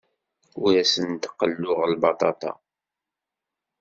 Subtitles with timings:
[0.63, 2.53] Ur asen-d-qelluɣ lbaṭaṭa.